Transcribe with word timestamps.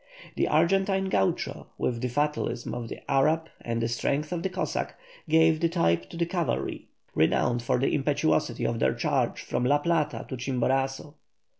The 0.35 0.47
Argentine 0.47 1.09
gaucho, 1.09 1.67
with 1.77 2.01
the 2.01 2.07
fatalism 2.07 2.73
of 2.73 2.87
the 2.87 3.01
Arab 3.07 3.49
and 3.61 3.79
the 3.83 3.87
strength 3.87 4.31
of 4.31 4.41
the 4.41 4.49
Cossack, 4.49 4.95
gave 5.29 5.59
the 5.59 5.69
type 5.69 6.09
to 6.09 6.17
the 6.17 6.25
cavalry, 6.25 6.87
renowned 7.13 7.61
for 7.61 7.77
the 7.77 7.93
impetuosity 7.93 8.65
of 8.65 8.79
their 8.79 8.95
charge 8.95 9.43
from 9.43 9.63
La 9.63 9.77
Plata 9.77 10.25
to 10.27 10.35
Chimborazo. 10.35 11.13